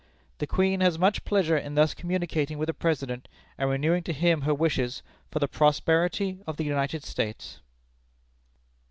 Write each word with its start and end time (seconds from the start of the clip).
"The 0.39 0.47
Queen 0.47 0.79
has 0.81 0.97
much 0.97 1.23
pleasure 1.25 1.55
in 1.55 1.75
thus 1.75 1.93
communicating 1.93 2.57
with 2.57 2.65
the 2.65 2.73
President, 2.73 3.27
and 3.55 3.69
renewing 3.69 4.01
to 4.05 4.13
him 4.13 4.41
her 4.41 4.51
wishes 4.55 5.03
for 5.29 5.37
the 5.37 5.47
prosperity 5.47 6.39
of 6.47 6.57
the 6.57 6.65
United 6.65 7.03
States." 7.03 7.59